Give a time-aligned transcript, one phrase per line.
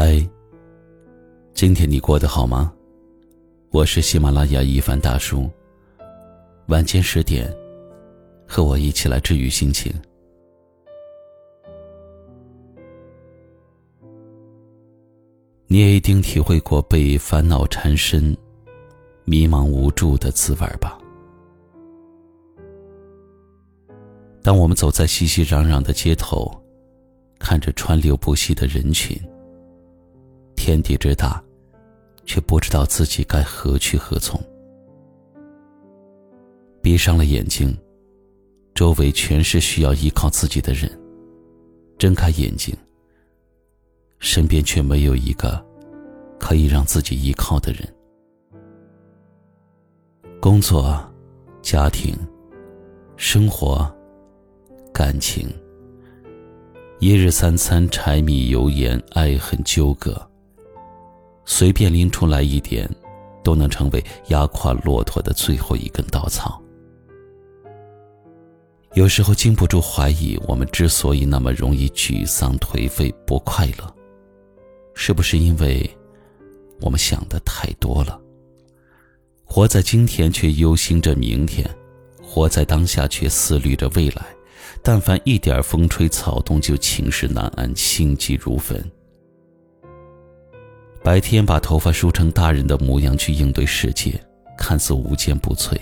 [0.00, 0.24] 嗨，
[1.54, 2.72] 今天你过得好吗？
[3.72, 5.50] 我是喜马拉雅一凡大叔。
[6.68, 7.52] 晚间十点，
[8.46, 9.92] 和我一起来治愈心情。
[15.66, 18.36] 你也一定体会过被烦恼缠身、
[19.24, 20.96] 迷茫无助的滋味吧？
[24.44, 26.48] 当我们走在熙熙攘攘的街头，
[27.40, 29.20] 看着川流不息的人群。
[30.68, 31.42] 天地之大，
[32.26, 34.38] 却不知道自己该何去何从。
[36.82, 37.74] 闭上了眼睛，
[38.74, 40.86] 周围全是需要依靠自己的人；
[41.96, 42.76] 睁开眼睛，
[44.18, 45.58] 身边却没有一个
[46.38, 47.88] 可以让自己依靠的人。
[50.38, 51.02] 工作、
[51.62, 52.14] 家庭、
[53.16, 53.90] 生活、
[54.92, 55.48] 感情，
[56.98, 60.27] 一日三餐，柴米油盐，爱恨纠葛。
[61.50, 62.86] 随便拎出来一点，
[63.42, 66.62] 都能成为压垮骆驼的最后一根稻草。
[68.92, 73.94] 有时候禁不住怀疑，我们之所以那么容易沮丧、颓废、不快乐，
[74.92, 75.90] 是不是因为
[76.82, 78.20] 我们想的太多了？
[79.42, 81.68] 活在今天却忧心着明天，
[82.22, 84.22] 活在当下却思虑着未来。
[84.82, 88.78] 但凡一点风吹草动，就寝食难安，心急如焚。
[91.08, 94.22] 白天把头发梳成大人的模样去应对世界，
[94.58, 95.74] 看似无坚不摧；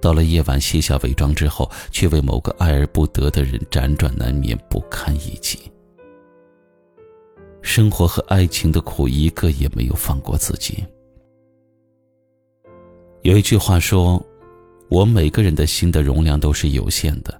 [0.00, 5.58] 到了夜晚卸下伪装之后，却为某个爱而不得的人辗转难眠，不堪一击。
[7.60, 10.84] 生活和爱情的苦，一个也没有放过自己。
[13.22, 14.24] 有一句话说
[14.88, 17.36] ：“我每个人的心的容量都是有限的，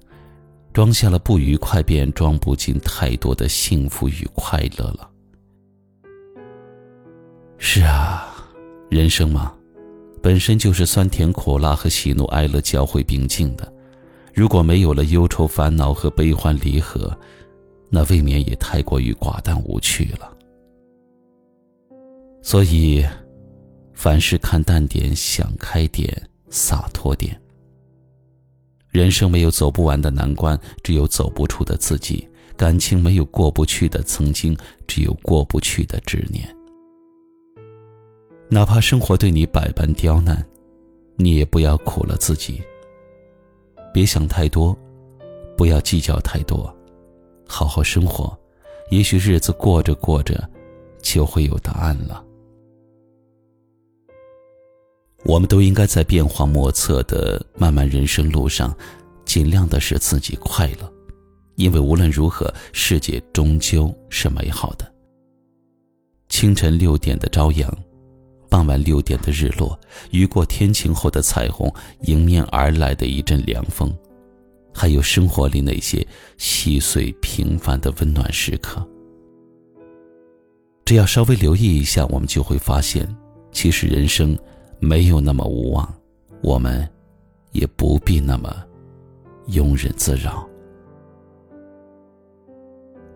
[0.73, 5.09] 装下了不愉快，便装不进太多的幸福与快乐了。”
[7.67, 8.37] 是啊，
[8.91, 9.51] 人生嘛，
[10.23, 13.73] 本身就是酸甜苦辣和喜怒哀乐交汇并进的。
[14.35, 17.19] 如果没有了忧愁烦恼和悲欢离合，
[17.89, 20.31] 那未免也太过于寡淡无趣了。
[22.43, 23.03] 所以，
[23.95, 26.15] 凡事看淡点，想开点，
[26.51, 27.35] 洒脱点。
[28.91, 34.55] 人生没有走不完的难关，只有走不出的自己；感情没有过不去的曾经，
[34.87, 36.47] 只有过不去的执念。
[38.51, 40.45] 哪怕生活对你百般刁难，
[41.17, 42.63] 你也不要苦了自己。
[43.93, 44.77] 别想太多，
[45.57, 46.73] 不要计较太多，
[47.49, 48.37] 好好生活，
[48.91, 50.49] 也许日子过着过着，
[51.01, 52.25] 就会有答案了。
[55.25, 58.77] 我们都应该在变化莫测的漫漫人生路上，
[59.25, 60.93] 尽量的使自己快乐，
[61.57, 64.93] 因为无论如何，世界终究是美好的。
[66.29, 67.75] 清晨六点的朝阳。
[68.55, 69.77] 傍晚六点的日落，
[70.13, 71.69] 雨过天晴后的彩虹，
[72.03, 73.93] 迎面而来的一阵凉风，
[74.73, 76.07] 还有生活里那些
[76.39, 78.89] 细碎平凡的温暖时刻。
[80.85, 83.13] 只要稍微留意一下，我们就会发现，
[83.51, 84.39] 其实人生
[84.79, 85.93] 没有那么无望，
[86.41, 86.89] 我们
[87.51, 88.55] 也不必那么
[89.49, 90.49] 庸人自扰。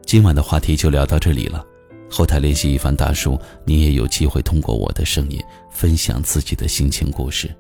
[0.05, 1.65] 今晚的话题就聊到这里了。
[2.11, 7.55] 后台联系一番大叔，你也有机会通过我的声音分享自己的心情故事。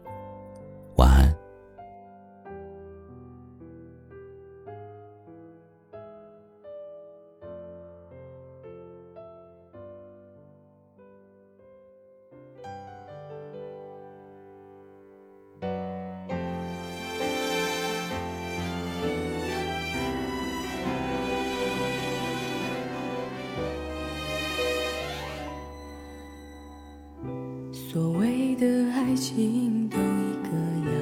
[27.99, 30.51] 所谓的爱情都一个
[30.87, 30.95] 样，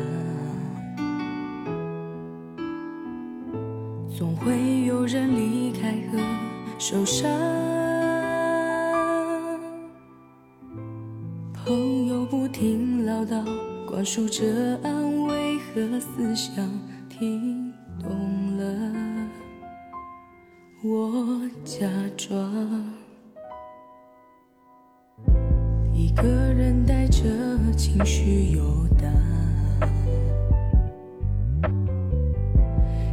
[4.17, 6.19] 总会有人离开和
[6.79, 7.31] 受伤。
[11.53, 13.45] 朋友不停唠叨，
[13.87, 16.67] 灌输着安慰和思想，
[17.11, 17.71] 听
[18.01, 18.93] 懂了，
[20.83, 23.06] 我假装。
[26.07, 27.25] 一个人带着
[27.77, 29.11] 情绪游荡，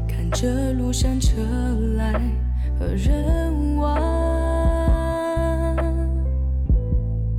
[0.07, 1.41] 看着路上车
[1.97, 2.13] 来
[2.77, 3.97] 和人往，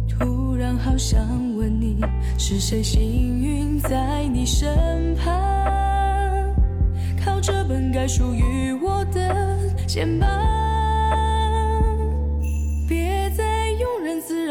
[0.09, 1.25] 突然好想
[1.57, 2.01] 问你，
[2.37, 3.01] 是谁幸
[3.41, 5.33] 运在你身旁，
[7.25, 9.57] 靠着本该属于我的
[9.87, 10.29] 肩膀，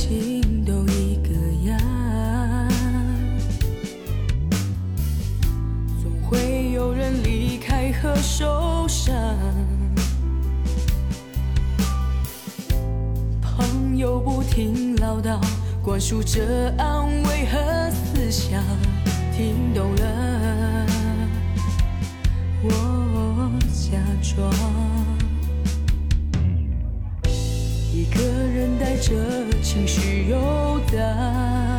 [0.00, 1.28] 情都一个
[1.68, 1.78] 样，
[6.00, 9.14] 总会有人离开和受伤。
[13.42, 15.38] 朋友不停唠叨，
[15.82, 18.64] 灌输着安慰和思想，
[19.36, 20.86] 听懂了，
[22.62, 24.50] 我假装。
[27.92, 29.12] 一个人带着
[30.96, 31.78] 荡，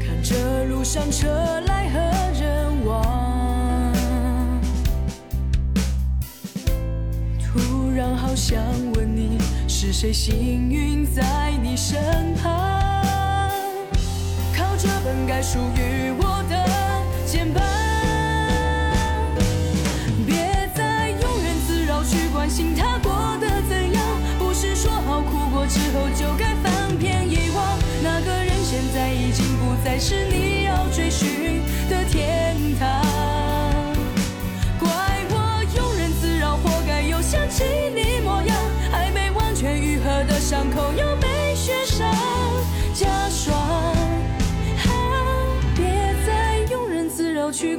[0.00, 1.28] 看着路上车
[1.66, 1.98] 来和
[2.40, 3.92] 人往，
[7.40, 8.58] 突然好想
[8.94, 9.38] 问你，
[9.68, 13.50] 是谁幸运在你身旁，
[14.56, 16.66] 靠着本该属于我的
[17.24, 17.67] 肩膀。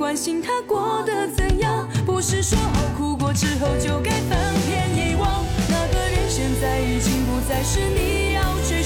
[0.09, 1.87] 关心他过得怎样。
[2.03, 5.45] 不是说好哭过之后就该翻篇遗忘。
[5.69, 8.81] 那个人现在已经不再是你要追